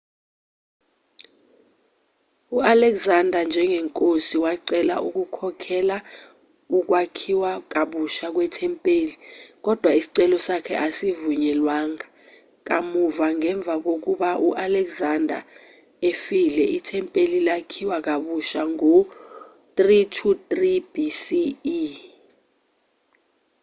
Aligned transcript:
u-alexander 2.57 3.41
njengenkosi 3.53 4.35
wacela 4.45 4.95
ukukhokhelela 5.07 5.97
ukwakhiwa 6.79 7.51
kabusha 7.73 8.27
kwethempeli 8.35 9.13
kodwa 9.65 9.91
isicelo 9.99 10.37
sakhe 10.47 10.75
asivunyelwanga 10.87 12.05
kamuva 12.67 13.27
ngemva 13.37 13.73
kokuba 13.85 14.29
u-alexander 14.47 15.41
efile 16.09 16.65
ithempeli 16.77 17.39
lakhiwa 17.47 17.97
kabusha 18.07 18.61
ngo-323 18.75 20.51
bce 20.91 21.43